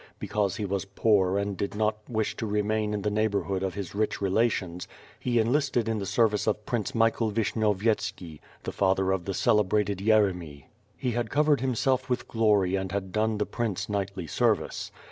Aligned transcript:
Because 0.17 0.55
he 0.55 0.65
was 0.65 0.85
poor 0.85 1.37
and 1.37 1.55
did 1.55 1.75
not 1.75 1.99
wish 2.09 2.35
to 2.37 2.47
remain 2.47 2.95
in 2.95 3.03
the 3.03 3.11
neighborhood 3.11 3.61
of 3.61 3.75
his 3.75 3.93
rich 3.93 4.19
relations, 4.19 4.87
he 5.19 5.37
enlisted 5.37 5.87
in 5.87 5.99
the 5.99 6.07
service 6.07 6.47
of 6.47 6.65
Prince 6.65 6.95
Michael 6.95 7.29
Vishnyovyetski, 7.29 8.39
the 8.63 8.71
father 8.71 9.11
of 9.11 9.25
the 9.25 9.35
celebrated 9.35 9.99
Yeremy. 9.99 10.65
He 10.97 11.11
had 11.11 11.29
covered 11.29 11.61
himself 11.61 12.09
with 12.09 12.27
glory 12.27 12.73
and 12.75 12.91
had 12.91 13.11
done 13.11 13.37
the 13.37 13.45
Prince 13.45 13.87
knightly 13.89 14.25
service. 14.25 14.91